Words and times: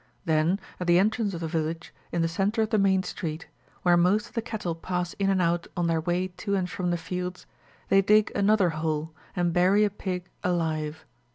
Then, 0.25 0.59
at 0.79 0.87
the 0.87 0.97
entrance 0.97 1.35
of 1.35 1.41
the 1.41 1.47
village, 1.47 1.93
in 2.11 2.23
the 2.23 2.27
centre 2.27 2.63
of 2.63 2.71
the 2.71 2.79
main 2.79 3.03
street, 3.03 3.47
where 3.83 3.95
most 3.95 4.29
of 4.29 4.33
the 4.33 4.41
cattle 4.41 4.73
pass 4.73 5.13
in 5.19 5.29
and 5.29 5.39
out 5.39 5.67
on 5.77 5.85
their 5.85 6.01
way 6.01 6.29
to 6.29 6.55
and 6.55 6.67
from 6.67 6.89
the 6.89 6.97
fields, 6.97 7.45
they 7.89 8.01
dig 8.01 8.31
another 8.33 8.71
hole, 8.71 9.13
and 9.35 9.53
bury 9.53 9.83
a 9.83 9.91
pig 9.91 10.27
alive." 10.43 11.05